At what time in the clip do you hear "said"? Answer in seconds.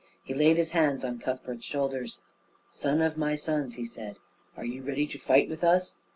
3.85-4.17